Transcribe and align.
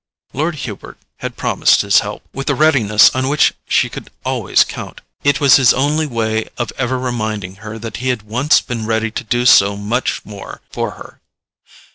Lord 0.33 0.55
Hubert 0.55 0.97
had 1.17 1.37
promised 1.37 1.81
his 1.81 1.99
help, 1.99 2.23
with 2.33 2.47
the 2.47 2.55
readiness 2.55 3.11
on 3.13 3.27
which 3.29 3.53
she 3.67 3.87
could 3.87 4.09
always 4.25 4.63
count: 4.63 4.99
it 5.23 5.39
was 5.39 5.57
his 5.57 5.75
only 5.75 6.07
way 6.07 6.49
of 6.57 6.71
ever 6.75 6.97
reminding 6.97 7.57
her 7.57 7.77
that 7.77 7.97
he 7.97 8.07
had 8.09 8.23
once 8.23 8.61
been 8.61 8.87
ready 8.87 9.11
to 9.11 9.23
do 9.23 9.45
so 9.45 9.77
much 9.77 10.25
more 10.25 10.61
for 10.71 10.93
her. 10.93 11.19